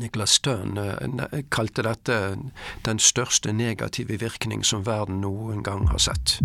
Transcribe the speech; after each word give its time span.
Niklas 0.00 0.38
Støhn 0.40 0.78
kalte 1.52 1.84
dette 1.84 2.16
den 2.86 2.98
største 2.98 3.52
negative 3.52 4.16
virkning 4.20 4.64
som 4.64 4.86
verden 4.86 5.20
noen 5.20 5.60
gang 5.66 5.90
har 5.92 6.00
sett. 6.00 6.38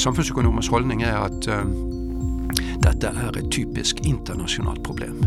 Samfunnsøkonomers 0.00 0.68
holdning 0.72 1.02
er 1.04 1.16
at 1.26 1.46
uh, 1.52 1.64
dette 2.80 3.08
er 3.08 3.36
et 3.36 3.50
typisk 3.52 3.98
internasjonalt 4.08 4.80
problem. 4.86 5.18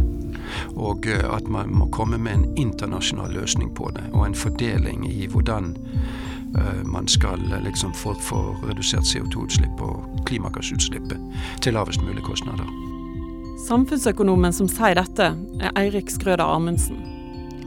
Og 0.74 1.06
uh, 1.06 1.36
at 1.36 1.50
man 1.52 1.70
må 1.78 1.90
komme 1.94 2.18
med 2.18 2.34
en 2.34 2.58
internasjonal 2.58 3.36
løsning 3.38 3.70
på 3.78 3.92
det, 3.94 4.08
og 4.14 4.26
en 4.26 4.36
fordeling 4.36 5.06
i 5.12 5.28
hvordan 5.30 5.76
man 6.86 7.08
skal 7.10 7.42
liksom 7.64 7.94
få, 7.98 8.14
få 8.22 8.40
redusert 8.68 9.08
CO2-utslipp 9.10 9.82
og 9.82 10.22
klimagassutslippet 10.30 11.18
til 11.66 11.74
lavest 11.74 12.04
mulig 12.06 12.22
kostnader. 12.24 12.70
Samfunnsøkonomen 13.64 14.54
som 14.54 14.68
sier 14.68 14.98
dette, 15.00 15.30
er 15.64 15.76
Eirik 15.80 16.12
Skrøder 16.12 16.44
Amundsen. 16.44 17.00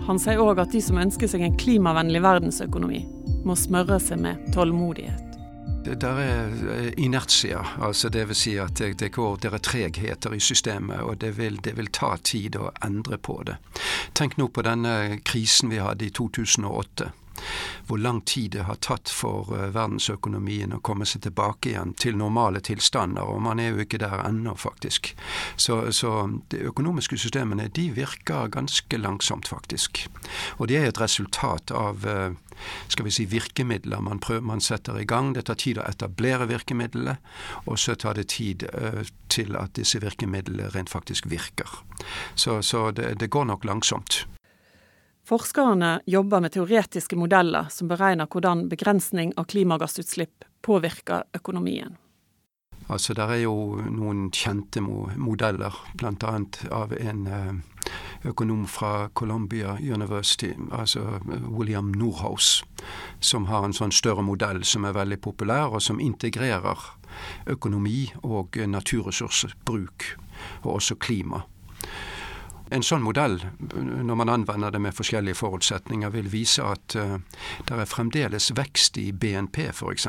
Han 0.06 0.18
sier 0.22 0.42
òg 0.42 0.60
at 0.62 0.74
de 0.74 0.82
som 0.84 0.98
ønsker 1.00 1.30
seg 1.30 1.42
en 1.46 1.56
klimavennlig 1.58 2.20
verdensøkonomi, 2.22 3.00
må 3.46 3.56
smøre 3.56 3.98
seg 4.02 4.20
med 4.22 4.50
tålmodighet. 4.54 5.22
Det 5.86 6.00
der 6.02 6.18
er 6.18 6.54
eh, 6.74 6.92
inertia, 6.98 7.60
altså 7.80 8.10
det 8.10 8.24
vil 8.28 8.38
si 8.38 8.56
at 8.58 8.74
det, 8.78 8.96
det, 9.00 9.12
går, 9.14 9.36
det 9.42 9.52
er 9.54 9.62
tregheter 9.62 10.34
i 10.34 10.40
systemet, 10.42 11.00
og 11.00 11.20
det 11.22 11.36
vil, 11.38 11.60
det 11.62 11.76
vil, 11.78 11.90
ta 11.94 12.16
tid 12.22 12.58
å 12.58 12.72
endre 12.84 13.18
på 13.18 13.38
det. 13.46 13.56
Tenk 14.18 14.36
nå 14.36 14.50
på 14.50 14.66
denne 14.66 15.20
krisen 15.24 15.70
vi 15.70 15.78
hadde 15.80 16.08
i 16.08 16.10
2008 16.10 17.12
hvor 17.86 18.00
lang 18.00 18.22
tid 18.26 18.54
det 18.56 18.66
har 18.68 18.80
tatt 18.84 19.10
for 19.12 19.52
uh, 19.52 19.68
verdensøkonomien 19.74 20.76
å 20.76 20.82
komme 20.84 21.06
seg 21.08 21.24
tilbake 21.26 21.72
igjen 21.72 21.94
til 22.00 22.18
normale 22.18 22.62
tilstander, 22.64 23.26
og 23.26 23.42
man 23.46 23.60
er 23.62 23.72
jo 23.72 23.84
ikke 23.84 24.00
der 24.02 24.22
ennå, 24.24 24.56
faktisk. 24.58 25.12
Så, 25.56 25.80
så 25.92 26.14
de 26.52 26.64
økonomiske 26.70 27.18
systemene 27.20 27.68
de 27.68 27.90
virker 27.96 28.50
ganske 28.52 29.00
langsomt, 29.00 29.48
faktisk. 29.48 30.06
Og 30.58 30.68
det 30.70 30.80
er 30.80 30.90
et 30.90 31.00
resultat 31.00 31.72
av 31.74 32.06
uh, 32.06 32.34
skal 32.88 33.04
vi 33.04 33.10
si, 33.10 33.26
virkemidler 33.30 34.00
man, 34.00 34.20
prøver, 34.20 34.40
man 34.40 34.60
setter 34.60 34.98
i 34.98 35.04
gang. 35.04 35.34
Det 35.34 35.46
tar 35.48 35.60
tid 35.60 35.80
å 35.80 35.86
etablere 35.88 36.48
virkemidlene, 36.50 37.18
og 37.66 37.78
så 37.78 37.94
tar 37.94 38.18
det 38.18 38.28
tid 38.36 38.66
uh, 38.72 39.02
til 39.32 39.56
at 39.60 39.76
disse 39.78 40.00
virkemidlene 40.02 40.70
rent 40.74 40.92
faktisk 40.92 41.30
virker. 41.30 41.82
Så, 42.34 42.62
så 42.62 42.90
det, 42.90 43.16
det 43.20 43.30
går 43.30 43.50
nok 43.52 43.64
langsomt. 43.64 44.24
Forskerne 45.26 46.00
jobber 46.06 46.40
med 46.40 46.52
teoretiske 46.54 47.16
modeller 47.18 47.66
som 47.74 47.88
beregner 47.90 48.28
hvordan 48.30 48.68
begrensning 48.70 49.32
av 49.36 49.48
klimagassutslipp 49.50 50.44
påvirker 50.62 51.24
økonomien. 51.34 51.96
Altså, 52.86 53.14
Det 53.14 53.24
er 53.24 53.40
jo 53.42 53.82
noen 53.90 54.30
kjente 54.30 54.80
modeller, 54.80 55.74
bl.a. 55.98 56.34
av 56.70 56.94
en 56.94 57.26
eh, 57.26 57.90
økonom 58.30 58.68
fra 58.70 59.08
Columbia 59.18 59.74
University, 59.82 60.52
altså 60.70 61.18
William 61.26 61.90
Norhouse, 61.90 62.62
som 63.18 63.50
har 63.50 63.66
en 63.66 63.74
sånn 63.74 63.90
større 63.90 64.22
modell 64.22 64.62
som 64.62 64.86
er 64.86 64.94
veldig 64.94 65.18
populær, 65.26 65.74
og 65.74 65.82
som 65.82 65.98
integrerer 65.98 66.86
økonomi 67.50 68.12
og 68.22 68.62
naturressursbruk, 68.62 70.06
og 70.62 70.74
også 70.78 70.94
klima. 71.02 71.42
En 72.70 72.82
sånn 72.82 73.04
modell, 73.06 73.38
når 73.70 74.16
man 74.18 74.30
anvender 74.32 74.72
det 74.74 74.80
med 74.82 74.94
forskjellige 74.96 75.38
forutsetninger, 75.38 76.10
vil 76.10 76.30
vise 76.32 76.64
at 76.66 76.96
uh, 76.98 77.18
det 77.68 77.78
er 77.78 77.86
fremdeles 77.86 78.50
vekst 78.58 78.98
i 78.98 79.12
BNP, 79.14 79.68
f.eks. 79.70 80.08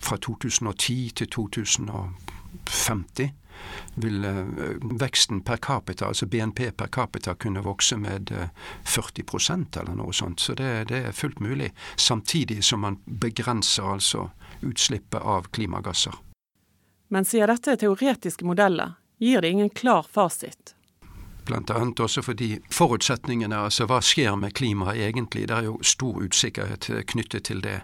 Fra 0.00 0.16
2010 0.16 0.96
til 1.20 1.28
2050 1.36 3.34
vil 4.00 4.24
uh, 4.24 4.48
veksten 5.02 5.44
per 5.44 5.60
capita, 5.60 6.08
altså 6.08 6.26
BNP 6.26 6.70
per 6.72 6.88
capita, 6.88 7.36
kunne 7.36 7.66
vokse 7.68 8.00
med 8.00 8.32
uh, 8.32 8.48
40% 8.88 9.76
eller 9.82 10.00
noe 10.00 10.16
sånt. 10.16 10.40
Så 10.40 10.56
det, 10.56 10.72
det, 10.88 11.04
er 11.04 11.12
fullt 11.12 11.44
mulig. 11.44 11.68
Samtidig 12.00 12.62
som 12.64 12.80
man 12.88 12.96
begrenser 13.04 13.92
altså 13.92 14.30
utslippet 14.64 15.20
av 15.20 15.52
klimagasser. 15.52 16.16
Men 17.12 17.28
siden 17.28 17.52
dette 17.52 17.76
er 17.76 17.84
teoretiske 17.84 18.46
modeller, 18.46 18.96
gir 19.20 19.44
det 19.44 19.52
ingen 19.52 19.68
klar 19.68 20.06
fasit 20.08 20.79
bl.a. 21.50 21.80
også 22.04 22.22
fordi 22.22 22.54
forutsetningene, 22.72 23.64
altså 23.66 23.86
hva 23.90 24.00
skjer 24.04 24.36
med 24.38 24.54
klimaet 24.56 25.02
egentlig, 25.10 25.48
det 25.50 25.56
er 25.56 25.70
jo 25.70 25.78
stor 25.82 26.22
usikkerhet 26.22 26.90
knyttet 27.10 27.50
til 27.50 27.64
det. 27.66 27.80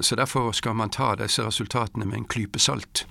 Så 0.00 0.16
Derfor 0.16 0.52
skal 0.52 0.74
man 0.74 0.90
ta 0.90 1.14
disse 1.16 1.44
resultatene 1.44 2.06
med 2.08 2.16
en 2.18 2.24
klype 2.24 2.58
salt. 2.58 3.06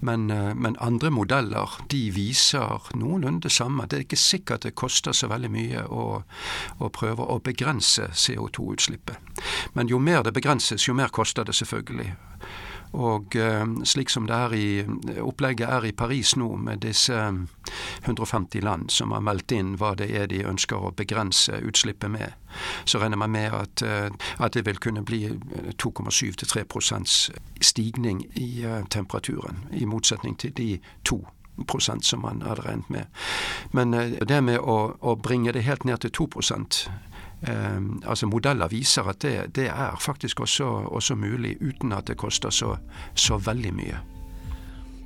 Men, 0.00 0.30
eh, 0.30 0.54
men, 0.54 0.76
andre 0.80 1.10
modeller 1.10 1.82
de 1.90 2.10
viser 2.10 2.88
noenlunde 2.94 3.42
det 3.42 3.52
samme. 3.52 3.86
Det 3.86 3.96
er 3.96 4.04
ikke 4.04 4.16
sikkert 4.16 4.62
det 4.62 4.74
koster 4.74 5.12
så 5.12 5.28
veldig 5.28 5.50
mye 5.50 5.84
å, 5.84 6.22
å 6.78 6.88
prøve 6.88 7.26
å 7.28 7.38
begrense 7.44 8.08
CO2-utslippet. 8.14 9.16
Men 9.74 9.88
jo 9.88 9.98
mer 9.98 10.22
det 10.22 10.32
begrenses, 10.32 10.88
jo 10.88 10.94
mer 10.94 11.08
koster 11.08 11.44
det 11.44 11.54
selvfølgelig. 11.54 12.16
Og 12.92 13.36
eh, 13.36 13.64
slik 13.84 14.10
som 14.10 14.26
det 14.26 14.34
er 14.34 14.54
i 14.54 15.20
opplegget 15.22 15.68
er 15.68 15.86
i 15.86 15.92
Paris 15.92 16.34
nå, 16.36 16.48
med 16.56 16.82
disse 16.82 17.14
150 18.04 18.58
eh, 18.58 18.64
land 18.64 18.90
som 18.90 19.14
har 19.14 19.22
meldt 19.22 19.52
inn 19.54 19.76
hva 19.78 19.92
det 19.98 20.10
er 20.10 20.26
de 20.30 20.42
ønsker 20.46 20.76
å 20.76 20.92
begrense 20.96 21.60
utslippet 21.62 22.10
med, 22.10 22.34
så 22.84 22.98
regner 22.98 23.20
man 23.20 23.34
med 23.34 23.54
at, 23.54 23.82
eh, 23.86 24.10
at 24.38 24.58
det 24.58 24.64
vil 24.66 24.82
kunne 24.82 25.04
bli 25.06 25.22
2,7-3% 25.78 27.30
stigning 27.60 28.24
i 28.34 28.64
temperaturen, 28.90 29.68
i 29.70 29.86
motsetning 29.86 30.36
til 30.36 30.54
de 30.56 30.70
to 31.04 31.22
prosent 31.68 32.06
som 32.06 32.22
man 32.24 32.42
hadde 32.42 32.64
regnet 32.64 32.90
med. 32.90 33.06
Men 33.76 33.92
det 33.92 34.42
med 34.42 34.58
å, 34.58 34.96
å 34.98 35.14
bringe 35.20 35.52
det 35.52 35.66
helt 35.66 35.84
ned 35.84 36.00
til 36.00 36.14
2 36.24 36.28
Eh, 36.90 37.09
altså 37.42 38.26
Modeller 38.28 38.68
viser 38.68 39.06
at 39.08 39.22
det, 39.24 39.54
det 39.56 39.68
er 39.72 39.96
faktisk 40.00 40.40
også, 40.40 40.64
også, 40.92 41.14
mulig 41.16 41.56
uten 41.62 41.92
at 41.92 42.06
det 42.06 42.18
koster 42.20 42.50
så, 42.50 42.76
så 43.14 43.38
veldig 43.40 43.72
mye. 43.74 44.00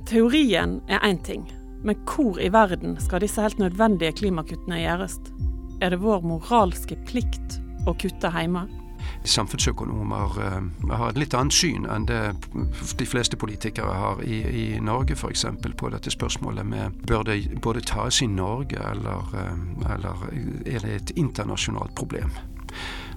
Teorien 0.05 0.81
er 0.87 0.99
én 1.07 1.21
ting, 1.23 1.47
men 1.83 1.97
hvor 2.05 2.39
i 2.39 2.51
verden 2.51 2.97
skal 2.99 3.23
disse 3.23 3.41
helt 3.41 3.59
nødvendige 3.59 4.11
klimakuttene 4.11 4.81
gjøres? 4.83 5.19
Er 5.81 5.89
det 5.95 6.01
vår 6.03 6.21
moralske 6.27 6.97
plikt 7.07 7.59
å 7.87 7.95
kutte 7.95 8.31
hjemme? 8.31 8.67
Samfunnsøkonomer 9.23 10.39
uh, 10.39 10.91
har 10.91 11.09
et 11.09 11.19
litt 11.19 11.33
annet 11.37 11.53
syn 11.55 11.87
enn 11.89 12.07
det 12.09 12.21
de 12.99 13.07
fleste 13.09 13.37
politikere 13.37 13.93
har 13.93 14.23
i, 14.23 14.41
i 14.45 14.65
Norge 14.79 15.17
f.eks. 15.17 15.45
på 15.77 15.93
dette 15.93 16.13
spørsmålet 16.13 16.65
med 16.65 16.99
bør 17.07 17.25
det 17.29 17.39
både 17.61 17.85
tas 17.85 18.21
i 18.21 18.27
Norge, 18.27 18.81
eller, 18.91 19.31
uh, 19.33 19.93
eller 19.93 20.27
er 20.65 20.85
det 20.85 20.95
et 20.95 21.15
internasjonalt 21.15 21.95
problem? 21.95 22.33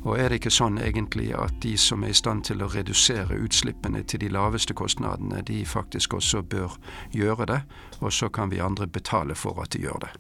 Og 0.05 0.19
er 0.19 0.31
det 0.31 0.39
ikke 0.39 0.55
sånn 0.55 0.79
egentlig 0.79 1.33
at 1.37 1.59
de 1.63 1.75
som 1.81 2.05
er 2.07 2.15
i 2.15 2.17
stand 2.17 2.45
til 2.49 2.63
å 2.63 2.71
redusere 2.71 3.41
utslippene 3.43 4.05
til 4.07 4.23
de 4.23 4.31
laveste 4.33 4.77
kostnadene, 4.79 5.43
de 5.43 5.65
faktisk 5.67 6.15
også 6.21 6.45
bør 6.47 6.79
gjøre 7.13 7.49
det, 7.51 7.61
og 8.01 8.15
så 8.15 8.31
kan 8.31 8.53
vi 8.53 8.63
andre 8.63 8.87
betale 8.87 9.35
for 9.35 9.59
at 9.63 9.75
de 9.75 9.83
gjør 9.89 10.07
det. 10.07 10.15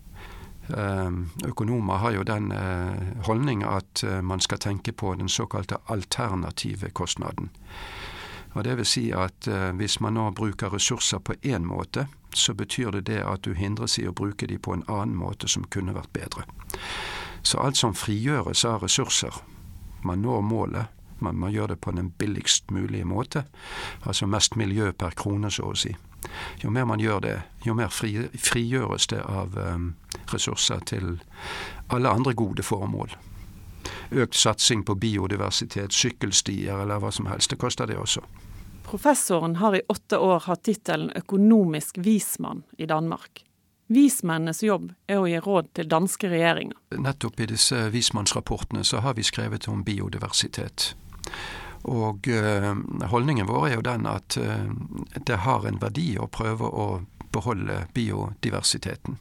Ehm, 0.76 1.30
økonomer 1.44 1.94
har 1.96 2.10
jo 2.10 2.22
den 2.22 2.52
eh, 2.52 3.24
holdning 3.26 3.64
at 3.64 4.04
eh, 4.04 4.20
man 4.20 4.40
skal 4.40 4.58
tenke 4.58 4.92
på 4.92 5.14
den 5.14 5.28
såkalte 5.28 5.76
alternative 5.88 6.90
kostnaden. 6.90 7.50
Og 8.52 8.64
Det 8.64 8.76
vil 8.76 8.86
si 8.86 9.10
at 9.12 9.48
eh, 9.48 9.70
hvis 9.72 10.00
man 10.00 10.14
nå 10.14 10.30
bruker 10.30 10.72
ressurser 10.72 11.18
på 11.18 11.34
én 11.44 11.64
måte, 11.64 12.06
så 12.34 12.54
betyr 12.54 12.90
det 12.90 13.06
det 13.06 13.22
at 13.24 13.44
du 13.44 13.54
hindres 13.54 13.98
i 13.98 14.08
å 14.08 14.12
bruke 14.12 14.46
de 14.46 14.58
på 14.58 14.72
en 14.72 14.84
annen 14.88 15.16
måte 15.16 15.48
som 15.48 15.64
kunne 15.64 15.94
vært 15.94 16.12
bedre. 16.12 16.44
Så 17.42 17.58
alt 17.58 17.76
som 17.76 17.94
frigjøres 17.94 18.64
av 18.64 18.82
ressurser, 18.82 19.32
man 20.02 20.22
når 20.22 20.40
målet, 20.40 20.86
man 21.20 21.52
gjør 21.52 21.66
det 21.66 21.80
på 21.80 21.90
den 21.90 22.10
billigst 22.10 22.70
mulige 22.70 23.04
måte, 23.04 23.44
altså 24.02 24.26
mest 24.26 24.56
miljø 24.56 24.92
per 24.92 25.10
krone, 25.10 25.50
så 25.50 25.72
å 25.72 25.74
si. 25.74 25.96
Jo 26.62 26.70
mer 26.70 26.84
man 26.84 27.00
gjør 27.00 27.20
det, 27.20 27.42
jo 27.66 27.74
mer 27.74 27.88
frigjøres 27.88 29.06
det 29.06 29.22
av 29.22 29.56
um, 29.56 29.94
ressurser 30.34 30.84
til 30.88 31.18
alle 31.88 32.10
andre 32.10 32.34
gode 32.34 32.62
formål. 32.62 33.14
Økt 34.10 34.36
satsing 34.36 34.84
på 34.84 34.96
biodiversitet, 34.98 35.92
sykkelstier 35.92 36.82
eller 36.82 37.00
hva 37.02 37.12
som 37.14 37.28
helst. 37.30 37.52
Det 37.52 37.60
koster 37.60 37.88
det 37.88 37.98
også. 38.00 38.24
Professoren 38.88 39.58
har 39.60 39.76
i 39.76 39.82
åtte 39.88 40.18
år 40.18 40.46
hatt 40.48 40.64
tittelen 40.64 41.10
økonomisk 41.16 42.00
vismann 42.00 42.62
i 42.78 42.86
Danmark. 42.88 43.44
Vismennenes 43.88 44.62
jobb 44.62 44.90
er 45.08 45.20
å 45.20 45.28
gi 45.28 45.38
råd 45.44 45.68
til 45.76 45.88
danske 45.88 46.28
regjeringer. 46.28 46.76
Nettopp 46.96 47.40
i 47.40 47.48
disse 47.48 47.86
vismannsrapportene 47.92 48.84
så 48.84 49.00
har 49.04 49.16
vi 49.16 49.24
skrevet 49.24 49.68
om 49.68 49.84
biodiversitet. 49.84 50.92
Og 51.88 52.28
uh, 52.28 52.72
holdningen 53.12 53.48
vår 53.48 53.68
er 53.68 53.76
jo 53.78 53.84
den 53.86 54.08
at 54.10 54.36
uh, 54.40 54.68
det 55.16 55.40
har 55.44 55.64
en 55.68 55.80
verdi 55.80 56.10
å 56.20 56.28
prøve 56.32 56.68
å 56.68 56.88
beholde 57.32 57.86
biodiversiteten. 57.94 59.18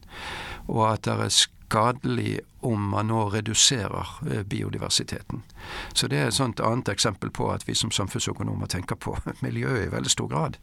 Og 0.68 0.84
at 0.92 1.08
det 1.08 1.16
er 1.26 1.34
skadelig 1.68 2.40
om 2.66 2.90
man 2.92 3.08
nå 3.12 3.30
reduserer 3.30 4.08
eh, 4.32 4.44
biodiversiteten. 4.44 5.44
Så 5.94 6.08
det 6.08 6.20
er 6.20 6.28
et 6.32 6.38
sånt 6.38 6.60
annet 6.60 6.90
eksempel 6.90 7.32
på 7.32 7.50
at 7.52 7.68
vi 7.68 7.76
som 7.76 7.92
samfunnsøkonomer 7.92 8.68
tenker 8.72 8.96
på 8.96 9.18
miljøet 9.46 9.88
i 9.88 9.92
veldig 9.92 10.12
stor 10.12 10.32
grad. 10.32 10.58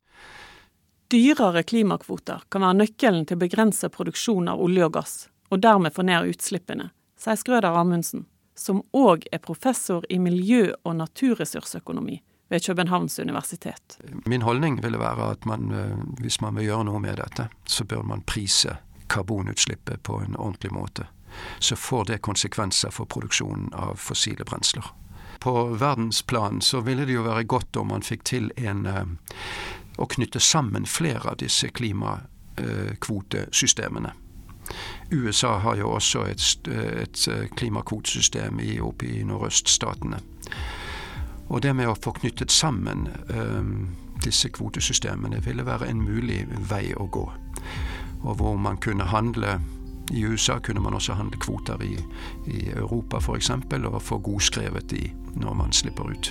Dyrere 1.13 1.63
klimakvoter 1.63 2.47
kan 2.49 2.65
være 2.65 2.81
nøkkelen 2.81 3.27
til 3.29 3.37
å 3.37 3.45
begrense 3.45 3.91
produksjon 3.93 4.49
av 4.49 4.61
olje 4.65 4.87
og 4.87 4.95
gass, 4.97 5.17
og 5.53 5.61
dermed 5.61 5.95
få 5.95 6.07
ned 6.09 6.31
utslippene, 6.33 6.89
sier 7.21 7.37
Skrøder 7.39 7.77
Amundsen, 7.77 8.25
som 8.57 8.81
òg 8.97 9.27
er 9.33 9.43
professor 9.45 10.07
i 10.09 10.19
miljø- 10.19 10.73
og 10.83 10.97
naturressursøkonomi 11.03 12.23
ved 12.49 12.61
Københavns 12.61 13.19
universitet. 13.19 13.99
Min 14.27 14.43
holdning 14.43 14.83
ville 14.83 14.99
være 14.99 15.31
at 15.31 15.47
man, 15.47 15.73
eh, 15.73 15.99
hvis 16.21 16.41
man 16.41 16.57
vil 16.57 16.65
gjøre 16.65 16.85
noe 16.85 17.01
med 17.01 17.17
dette, 17.17 17.49
så 17.67 17.85
bør 17.85 18.03
man 18.03 18.23
prise 18.23 18.77
karbonutslippet 19.09 20.03
på 20.03 20.21
en 20.21 20.37
ordentlig 20.37 20.73
måte. 20.73 21.07
Så 21.59 21.77
får 21.77 22.05
det 22.05 22.23
konsekvenser 22.23 22.91
for 22.91 23.05
produksjonen 23.05 23.71
av 23.73 23.97
fossile 23.97 24.45
brensler. 24.45 24.95
På 25.41 25.67
verdensplan 25.67 26.61
så 26.61 26.81
ville 26.81 27.07
det 27.07 27.15
jo 27.15 27.23
være 27.23 27.45
godt 27.45 27.77
om 27.77 27.87
man 27.91 28.03
fikk 28.03 28.25
til 28.25 28.53
en 28.57 28.87
eh, 28.87 29.05
å 29.97 30.07
knytte 30.07 30.41
sammen 30.41 30.87
flere 30.87 31.31
av 31.31 31.37
disse 31.39 31.69
klimakvotesystemene. 31.69 34.13
USA 35.11 35.59
har 35.59 35.77
jo 35.77 35.91
også 35.95 36.23
et, 36.27 36.69
et 36.69 37.29
klimakvotesystem 37.57 38.61
oppe 38.83 39.07
i 39.07 39.25
nordøststatene. 39.25 40.19
Og 41.49 41.63
det 41.63 41.75
med 41.77 41.91
å 41.91 41.99
få 41.99 42.15
knyttet 42.17 42.53
sammen 42.53 43.09
um, 43.29 43.95
disse 44.25 44.49
kvotesystemene 44.49 45.43
ville 45.45 45.67
være 45.67 45.91
en 45.91 46.03
mulig 46.05 46.45
vei 46.71 46.95
å 46.97 47.07
gå. 47.13 47.25
Og 48.25 48.39
hvor 48.41 48.57
man 48.57 48.81
kunne 48.81 49.05
handle 49.13 49.59
I 50.13 50.21
USA 50.25 50.59
kunne 50.61 50.81
man 50.85 50.95
også 50.95 51.15
handle 51.17 51.39
kvoter 51.41 51.81
i, 51.83 51.95
i 52.47 52.59
Europa 52.77 53.23
f.eks. 53.23 53.51
og 53.51 54.03
få 54.03 54.19
godskrevet 54.19 54.91
de 54.91 55.07
når 55.41 55.55
man 55.57 55.73
slipper 55.73 56.11
ut. 56.11 56.29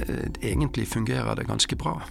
Eh, 0.00 0.26
egentlig 0.42 0.88
fungerer 0.88 1.34
det 1.34 1.46
ganske 1.46 1.76
bra. 1.76 2.02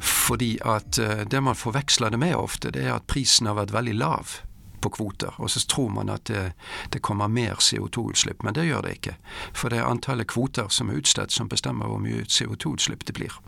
Fordi 0.00 0.58
at 0.64 0.98
eh, 0.98 1.22
det 1.30 1.42
man 1.42 1.54
forveksler 1.54 2.10
det 2.10 2.18
med 2.18 2.34
ofte, 2.34 2.70
det 2.74 2.82
er 2.82 2.96
at 2.96 3.06
prisen 3.06 3.46
har 3.46 3.54
vært 3.54 3.74
veldig 3.74 3.94
lav 3.94 4.34
på 4.84 4.92
kvoter. 4.98 5.34
Og 5.40 5.50
så 5.50 5.62
tror 5.70 5.88
man 5.92 6.12
at 6.12 6.28
det, 6.30 6.44
det 6.92 7.02
kommer 7.02 7.32
mer 7.32 7.60
CO2-utslipp, 7.60 8.44
men 8.44 8.54
det 8.54 8.68
gjør 8.68 8.84
det 8.86 8.98
ikke. 8.98 9.16
For 9.52 9.72
det 9.72 9.80
er 9.80 9.88
antallet 9.88 10.30
kvoter 10.30 10.68
som 10.68 10.92
er 10.92 11.00
utstedt 11.00 11.32
som 11.32 11.50
bestemmer 11.50 11.90
hvor 11.90 12.02
mye 12.02 12.26
CO2-utslipp 12.28 13.06
det 13.08 13.16
blir. 13.16 13.40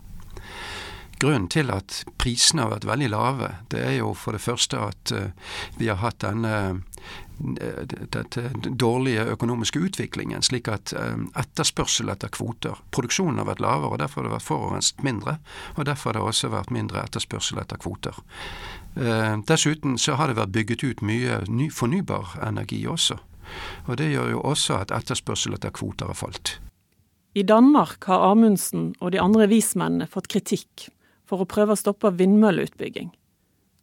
Grunnen 1.19 1.47
til 1.49 1.71
at 1.73 2.03
prisene 2.21 2.65
har 2.65 2.75
vært 2.75 2.85
veldig 2.85 3.07
lave, 3.09 3.53
det 3.73 3.81
er 3.81 3.95
jo 3.97 4.11
for 4.13 4.37
det 4.37 4.43
første 4.43 4.77
at 4.77 5.13
uh, 5.15 5.55
vi 5.79 5.89
har 5.89 5.97
hatt 6.03 6.19
denne 6.21 6.53
uh, 6.77 7.81
dette 8.13 8.43
dårlige 8.69 9.23
økonomiske 9.33 9.81
utviklingen, 9.81 10.45
slik 10.45 10.69
at 10.69 10.93
uh, 10.93 11.17
etterspørsel 11.41 12.13
etter 12.13 12.29
kvoter 12.33 12.77
Produksjonen 12.93 13.41
har 13.41 13.49
vært 13.49 13.63
lavere, 13.65 13.95
og 13.95 14.01
derfor 14.03 14.21
har 14.21 14.29
det 14.29 14.35
vært 14.35 14.49
forurenset 14.49 15.01
mindre. 15.05 15.37
Og 15.75 15.87
derfor 15.89 16.11
har 16.11 16.19
det 16.19 16.27
også 16.33 16.51
vært 16.53 16.73
mindre 16.75 17.01
etterspørsel 17.01 17.63
etter 17.63 17.81
kvoter. 17.81 18.17
Dessuten 19.45 19.99
så 20.01 20.15
har 20.17 20.31
det 20.31 20.39
vært 20.39 20.55
bygget 20.55 20.81
ut 20.81 21.01
mye 21.05 21.43
ny 21.53 21.67
fornybar 21.69 22.31
energi 22.41 22.79
også. 22.89 23.19
Og 23.85 23.99
det 23.99 24.07
gjør 24.09 24.31
jo 24.31 24.39
også 24.41 24.79
at 24.81 24.93
etterspørsel 24.95 25.53
etter 25.53 25.73
kvoter 25.75 26.09
har 26.09 26.17
falt. 26.17 26.55
I 27.37 27.43
Danmark 27.45 28.07
har 28.09 28.31
Amundsen 28.31 28.95
og 28.97 29.11
de 29.13 29.21
andre 29.21 29.45
vismennene 29.51 30.07
fått 30.09 30.31
kritikk 30.33 30.87
for 31.27 31.43
å 31.43 31.49
prøve 31.49 31.75
å 31.75 31.79
stoppe 31.79 32.13
vindmølleutbygging. 32.17 33.11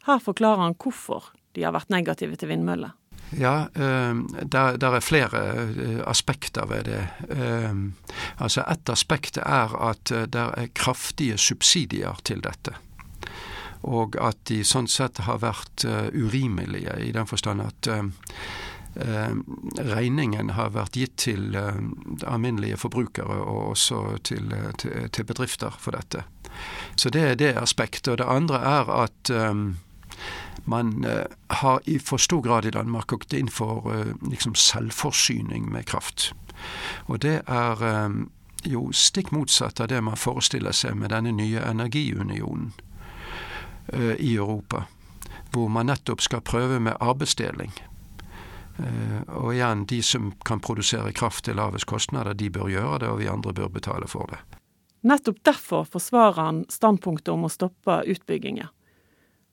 Her 0.08 0.20
forklarer 0.20 0.67
han 0.67 0.76
hvorfor 0.81 1.32
de 1.55 1.64
har 1.64 1.75
vært 1.76 1.93
negative 1.93 2.37
til 2.41 2.50
vindmøller. 2.50 2.94
Ja, 3.35 3.67
der, 3.75 4.76
der, 4.79 4.94
er 4.94 5.02
flere 5.02 5.41
eh, 5.64 6.00
aspekter 6.06 6.67
ved 6.70 6.85
det. 6.85 7.00
Altså 8.37 8.62
Ett 8.70 8.91
aspekt 8.93 9.38
er 9.41 9.73
at 9.75 10.12
eh, 10.12 10.26
det 10.31 10.44
er 10.44 10.69
kraftige 10.76 11.38
subsidier 11.38 12.20
til 12.23 12.44
dette. 12.44 12.76
Og 13.82 14.17
at 14.20 14.38
de 14.49 14.62
sånn 14.64 14.87
sett 14.88 15.25
har 15.26 15.43
vært 15.43 15.87
eh, 15.88 16.12
urimelige, 16.14 16.94
i 17.00 17.11
den 17.17 17.26
forstand 17.26 17.64
at 17.64 17.91
regningen 18.94 20.52
har 20.55 20.70
vært 20.70 20.94
gitt 20.94 21.17
til 21.19 21.56
alminnelige 21.56 22.76
forbrukere 22.79 23.41
og 23.43 23.73
også 23.73 24.02
til, 24.23 24.55
til, 24.79 25.08
til 25.11 25.26
bedrifter 25.26 25.75
for 25.79 25.96
dette. 25.99 26.23
Så 26.96 27.11
det 27.11 27.23
er 27.23 27.35
det 27.35 27.56
aspektet. 27.58 28.12
Og 28.12 28.19
det 28.19 28.29
andre 28.31 28.61
er 28.62 28.93
at 28.94 29.31
um, 29.50 29.76
man 30.64 31.05
har 31.50 31.81
i 31.91 31.99
for 31.99 32.23
stor 32.23 32.41
grad 32.46 32.64
i 32.64 32.70
Danmark 32.70 33.11
gått 33.11 33.35
inn 33.35 33.50
for 33.50 33.91
uh, 33.91 34.14
liksom 34.23 34.55
selvforsyning 34.55 35.67
med 35.73 35.91
kraft. 35.91 36.31
Og 37.06 37.23
det 37.23 37.41
er 37.46 38.06
um, 38.06 38.31
jo 38.64 38.88
stikk 38.93 39.32
motsatt 39.32 39.81
av 39.81 39.91
det 39.93 40.00
man 40.05 40.17
forestiller 40.20 40.73
seg 40.73 40.96
med 40.99 41.12
denne 41.12 41.35
nye 41.37 41.62
energiunionen 41.64 42.73
uh, 43.93 44.14
i 44.19 44.35
Europa. 44.37 44.87
Hvor 45.52 45.69
man 45.69 45.91
nettopp 45.91 46.23
skal 46.25 46.44
prøve 46.44 46.81
med 46.81 46.96
arbeidsdeling. 47.00 47.75
Og 48.75 49.53
igjen, 49.55 49.85
de 49.87 50.00
som 50.03 50.32
kan 50.44 50.61
produsere 50.61 51.12
kraft 51.15 51.44
til 51.47 51.55
lavest 51.61 51.87
kostnader, 51.87 52.35
de 52.35 52.50
bør 52.50 52.71
gjøre 52.73 52.99
det, 53.05 53.11
og 53.12 53.21
vi 53.21 53.29
andre 53.31 53.53
bør 53.55 53.69
betale 53.76 54.09
for 54.11 54.32
det. 54.32 54.41
Nettopp 55.05 55.43
derfor 55.44 55.85
forsvarer 55.85 56.41
han 56.41 56.65
standpunktet 56.73 57.29
om 57.35 57.44
å 57.44 57.53
stoppe 57.53 58.00
utbygginger. 58.09 58.71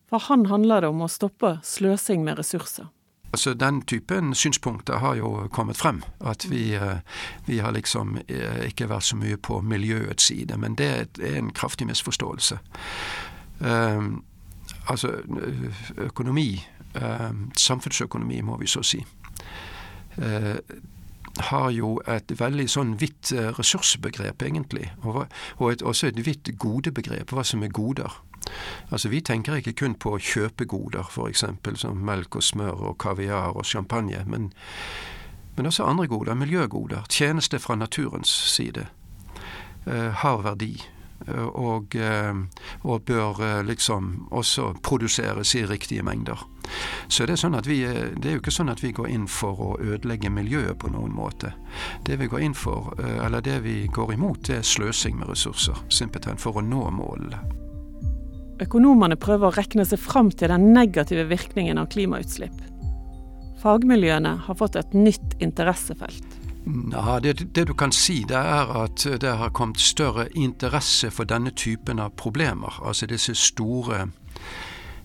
For 0.09 0.23
han 0.27 0.45
handler 0.47 0.81
det 0.81 0.89
om 0.91 1.03
å 1.03 1.11
stoppe 1.11 1.57
sløsing 1.63 2.23
med 2.23 2.39
ressurser. 2.39 2.87
Altså 3.31 3.53
Den 3.53 3.81
typen 3.81 4.33
synspunkter 4.35 4.99
har 4.99 5.15
jo 5.15 5.47
kommet 5.51 5.77
frem. 5.77 6.03
At 6.19 6.45
vi, 6.49 6.73
eh, 6.75 6.99
vi, 7.45 7.59
har 7.59 7.71
liksom 7.71 8.17
eh, 8.27 8.65
ikke 8.67 8.89
vært 8.91 9.07
så 9.07 9.15
mye 9.15 9.37
på 9.37 9.61
miljøets 9.61 10.23
side. 10.23 10.57
Men 10.57 10.75
det 10.75 10.89
er 11.19 11.37
en 11.37 11.51
kraftig 11.51 11.87
misforståelse. 11.87 12.59
Um, 13.59 14.23
altså 14.87 15.21
økonomi, 15.97 16.63
samfunnsøkonomi 17.57 18.41
må 18.41 18.57
vi 18.59 18.67
så 18.67 18.83
si, 18.83 18.99
uh, 20.17 20.57
har 21.39 21.69
jo 21.71 21.93
et 22.11 22.33
veldig 22.39 22.67
sånn 22.69 22.95
vidt 22.99 23.31
eh, 23.31 23.51
ressursbegrep, 23.55 24.43
egentlig. 24.43 24.89
Og, 25.07 25.71
et, 25.71 25.81
også 25.81 26.09
et 26.09 26.19
vidt 26.25 26.51
godebegrep, 26.59 27.31
hva 27.31 27.45
som 27.47 27.63
er 27.63 27.71
goder. 27.71 28.11
Altså 28.91 29.09
Vi 29.09 29.21
tenker 29.23 29.61
ikke 29.61 29.75
kun 29.79 29.95
på 29.95 30.17
kjøpegoder, 30.19 31.07
f.eks. 31.07 31.45
som 31.79 32.03
melk 32.03 32.35
og 32.35 32.43
smør 32.43 32.83
og 32.91 32.97
kaviar 32.99 33.55
og 33.55 33.65
champagne, 33.65 34.23
men, 34.27 34.51
men 35.55 35.71
også 35.71 35.87
andre 35.87 36.07
goder, 36.11 36.35
miljøgoder. 36.35 37.07
Tjeneste 37.09 37.59
fra 37.59 37.75
naturens 37.79 38.29
side. 38.29 38.89
Har 39.85 40.43
verdi. 40.43 40.75
Eh, 41.27 41.43
og, 41.43 41.95
eh, 41.95 42.33
og, 42.81 43.01
bør 43.05 43.41
eh, 43.41 43.63
liksom 43.65 44.27
også 44.31 44.73
produseres 44.83 45.55
i 45.55 45.65
riktige 45.65 46.03
mengder. 46.03 46.39
Så 47.07 47.25
det 47.25 47.35
er, 47.35 47.41
sånn 47.41 47.57
vi, 47.65 47.81
det 47.83 48.29
er 48.29 48.37
jo 48.37 48.41
ikke 48.41 48.53
sånn 48.53 48.71
at 48.71 48.83
vi 48.83 48.93
går 48.95 49.09
inn 49.11 49.27
for 49.29 49.59
å 49.59 49.71
ødelegge 49.81 50.31
miljøet 50.31 50.79
på 50.79 50.91
noen 50.93 51.13
måte. 51.15 51.53
Det 52.07 52.17
vi 52.21 52.29
går 52.31 52.45
inn 52.45 52.55
for, 52.55 52.93
eller 53.01 53.43
det 53.43 53.59
vi 53.65 53.75
går 53.91 54.13
imot, 54.15 54.45
det 54.47 54.61
er 54.61 54.67
sløsing 54.67 55.17
med 55.19 55.29
ressurser. 55.33 55.77
Simpelthen 55.91 56.39
for 56.39 56.57
å 56.57 56.65
nå 56.65 56.85
målene. 56.95 57.41
Økonomene 58.61 59.17
prøver 59.17 59.49
å 59.49 59.55
rekne 59.57 59.83
seg 59.89 59.99
fram 59.99 60.29
til 60.31 60.53
den 60.53 60.69
negative 60.75 61.25
virkningen 61.31 61.81
av 61.81 61.89
klimautslipp. 61.91 62.55
Fagmiljøene 63.61 64.35
har 64.45 64.57
fått 64.57 64.77
et 64.79 64.93
nytt 64.93 65.35
interessefelt. 65.41 66.40
Ja, 66.91 67.19
det, 67.19 67.55
det, 67.55 67.67
du 67.67 67.73
kan 67.73 67.91
si, 67.91 68.23
det 68.27 68.37
er 68.37 68.69
at 68.83 69.03
det 69.21 69.37
har 69.37 69.49
kommet 69.49 69.79
større 69.79 70.29
interesse 70.37 71.11
for 71.11 71.27
denne 71.27 71.51
typen 71.51 71.99
av 71.99 72.13
problemer. 72.15 72.79
Altså 72.85 73.05
disse 73.05 73.35
store 73.35 74.07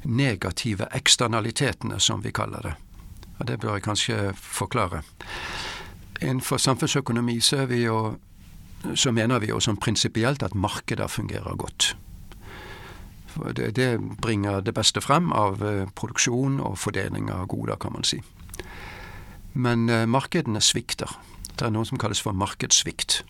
negative 0.05 0.87
eksternalitetene, 0.95 2.01
som 2.01 2.23
vi 2.25 2.31
kaller 2.31 2.63
det. 2.63 2.75
Og 3.39 3.47
Det 3.47 3.61
bør 3.61 3.73
jeg 3.73 3.83
kanskje 3.83 4.33
forklare. 4.35 5.03
Innenfor 6.23 6.57
samfunnsøkonomi 6.57 7.41
så, 7.41 7.67
vi 7.67 7.83
jo, 7.85 8.17
så 8.95 9.11
mener 9.13 9.39
vi 9.39 9.47
jo 9.51 9.61
som 9.61 9.77
prinsipielt 9.77 10.43
at 10.43 10.55
markeder 10.55 11.07
fungerer 11.07 11.57
godt. 11.57 11.97
Det, 13.57 13.77
det 13.77 14.01
bringer 14.23 14.61
det 14.61 14.75
beste 14.75 15.01
frem 15.01 15.33
av 15.33 15.61
eh, 15.63 15.89
produksjon 15.95 16.61
og 16.61 16.79
fordeling 16.79 17.29
av 17.31 17.47
goder, 17.47 17.77
kan 17.77 17.93
man 17.93 18.05
si. 18.05 18.23
Men 19.57 19.89
eh, 19.89 20.05
markedene 20.07 20.61
svikter. 20.61 21.17
Det 21.57 21.65
er 21.65 21.73
noe 21.73 21.89
som 21.89 21.99
kalles 21.99 22.21
for 22.21 22.37
markedssvikt. 22.37 23.23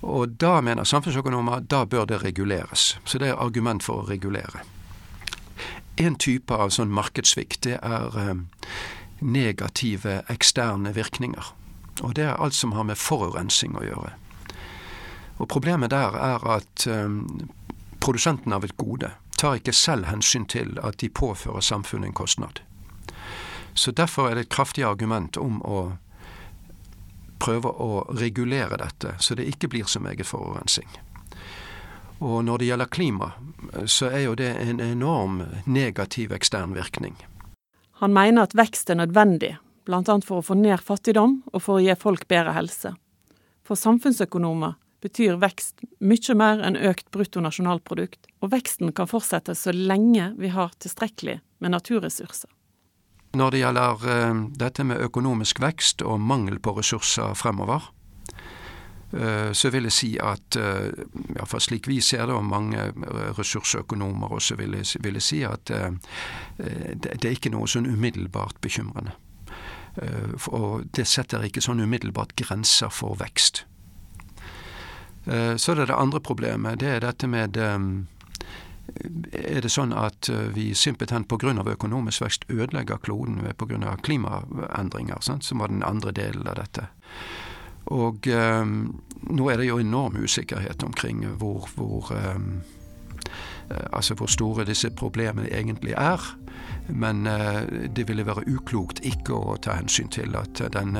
Og 0.00 0.38
da 0.40 0.60
mener 0.64 0.88
samfunnsøkonomer 0.88 1.60
da 1.68 1.84
bør 1.84 2.06
det 2.08 2.22
reguleres. 2.24 2.96
Så 3.04 3.20
det 3.20 3.28
er 3.28 3.42
argument 3.42 3.84
for 3.84 4.00
å 4.00 4.08
regulere. 4.08 4.64
En 6.00 6.16
type 6.16 6.56
av 6.56 6.72
sånn 6.72 6.92
markedssvikt 6.96 7.66
det 7.68 7.76
er 7.84 8.16
eh, 8.16 8.34
negative 9.20 10.22
eksterne 10.32 10.94
virkninger. 10.96 11.52
Og 12.00 12.16
det 12.16 12.24
er 12.24 12.40
alt 12.40 12.56
som 12.56 12.72
har 12.72 12.88
med 12.88 12.96
forurensing 12.96 13.76
å 13.76 13.84
gjøre. 13.84 14.14
Og 15.40 15.48
Problemet 15.48 15.92
der 15.92 16.16
er 16.16 16.44
at 16.56 16.86
um, 16.86 17.48
produsenten 18.00 18.52
av 18.52 18.64
et 18.64 18.76
gode 18.76 19.12
tar 19.40 19.56
ikke 19.56 19.72
selv 19.72 20.08
hensyn 20.08 20.44
til 20.48 20.76
at 20.84 21.00
de 21.00 21.08
påfører 21.08 21.64
samfunnet 21.64 22.10
en 22.10 22.16
kostnad. 22.16 22.60
Så 23.74 23.90
derfor 23.90 24.30
er 24.30 24.34
det 24.34 24.46
et 24.46 24.54
kraftig 24.54 24.84
argument 24.84 25.36
om 25.36 25.60
å 25.62 25.80
prøve 27.40 27.70
å 27.70 28.02
regulere 28.18 28.76
dette, 28.80 29.14
så 29.18 29.34
det 29.34 29.48
ikke 29.48 29.70
blir 29.72 29.88
så 29.88 30.00
meget 30.02 30.28
forurensning. 30.28 30.90
Og 32.20 32.44
når 32.44 32.60
det 32.60 32.68
gjelder 32.68 32.92
klima, 32.92 33.30
så 33.88 34.10
er 34.12 34.26
jo 34.26 34.34
det 34.36 34.50
en 34.60 34.80
enorm 34.84 35.40
negativ 35.64 36.34
ekstern 36.36 36.74
virkning. 36.76 37.16
Han 38.02 38.12
mener 38.12 38.44
at 38.44 38.56
vekst 38.56 38.92
er 38.92 39.00
nødvendig, 39.00 39.54
bl.a. 39.88 40.02
for 40.24 40.40
å 40.40 40.44
få 40.44 40.56
ned 40.60 40.84
fattigdom 40.84 41.40
og 41.52 41.64
for 41.64 41.78
å 41.78 41.84
gi 41.84 41.96
folk 41.96 42.26
bedre 42.28 42.52
helse. 42.56 42.92
For 43.64 43.80
samfunnsøkonomer 43.80 44.76
betyr 45.00 45.40
vekst 45.40 45.80
mye 46.04 46.36
mer 46.36 46.60
enn 46.64 46.76
økt 46.76 47.08
bruttonasjonalprodukt, 47.14 48.28
og 48.44 48.52
veksten 48.52 48.92
kan 48.92 49.08
fortsette 49.08 49.56
så 49.56 49.72
lenge 49.72 50.34
vi 50.36 50.52
har 50.52 50.74
tilstrekkelig 50.76 51.38
med 51.60 51.72
naturressurser. 51.72 52.50
Når 53.32 53.50
det 53.50 53.60
gjelder 53.62 54.04
uh, 54.10 54.42
dette 54.58 54.84
med 54.84 55.02
økonomisk 55.06 55.60
vekst 55.62 56.02
og 56.02 56.20
mangel 56.20 56.58
på 56.58 56.74
ressurser 56.80 57.34
fremover, 57.38 57.86
uh, 59.14 59.50
så 59.54 59.70
vil 59.70 59.86
jeg 59.86 59.94
si 59.94 60.10
at 60.18 60.58
ja, 60.58 61.06
iallfall 61.36 61.62
slik 61.62 61.86
vi 61.90 62.00
ser 62.02 62.26
det, 62.26 62.34
og 62.34 62.44
mange 62.44 62.90
ressursøkonomer 63.38 64.34
også 64.34 64.58
vil 64.58 64.74
jeg, 64.80 65.02
vil 65.04 65.18
jeg 65.20 65.26
si 65.26 65.42
at 65.46 65.70
det, 65.70 67.18
er 67.24 67.32
ikke 67.32 67.52
noe 67.54 67.70
sånn 67.70 67.86
umiddelbart 67.90 68.60
bekymrende. 68.60 69.14
Og 70.54 70.86
det 70.94 71.06
setter 71.10 71.42
ikke 71.42 71.62
sånn 71.62 71.82
umiddelbart 71.82 72.36
grenser 72.38 72.92
for 72.94 73.18
vekst. 73.18 73.64
Så 75.26 75.72
er 75.72 75.80
det 75.80 75.88
det 75.90 75.98
andre 75.98 76.20
problemet. 76.22 76.78
Det 76.80 76.92
er 76.94 77.02
dette 77.02 77.26
med 77.30 77.58
er 79.32 79.60
det 79.62 79.70
sånn 79.72 79.92
at 79.96 80.28
eh, 80.30 80.48
vi 80.54 80.70
simpelthen 80.74 81.24
pga. 81.24 81.52
økonomisk 81.72 82.22
vekst 82.22 82.44
ødelegger 82.48 82.98
kloden 82.98 83.40
pga. 83.56 83.96
klimaendringer, 84.02 85.20
sant? 85.20 85.44
som 85.44 85.58
var 85.58 85.68
den 85.68 85.82
andre 85.82 86.12
delen 86.12 86.46
av 86.46 86.56
dette. 86.56 86.88
Og 87.90 88.26
um, 88.26 89.00
nå 89.30 89.48
er 89.50 89.56
det 89.56 89.66
jo 89.66 89.78
enorm 89.78 90.16
usikkerhet 90.16 90.82
omkring 90.82 91.24
hvor, 91.38 91.68
hvor 91.74 92.12
um, 92.12 92.62
Altså 93.92 94.14
hvor 94.14 94.26
store 94.26 94.64
disse 94.66 94.90
problemene 94.90 95.46
egentlig 95.54 95.94
er. 95.96 96.18
Men 96.88 97.26
uh, 97.26 97.62
det 97.96 98.08
ville 98.08 98.26
være 98.26 98.42
uklokt 98.50 99.00
ikke 99.06 99.34
å 99.34 99.56
ta 99.62 99.76
hensyn 99.78 100.10
til 100.10 100.34
at, 100.34 100.58
den, 100.74 100.98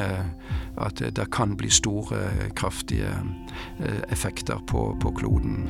at 0.79 1.03
det 1.03 1.31
kan 1.35 1.57
bli 1.57 1.71
store, 1.71 2.23
kraftige 2.55 3.11
uh, 3.11 4.01
effekter 4.11 4.63
på, 4.67 4.97
på 5.03 5.11
kloden. 5.19 5.67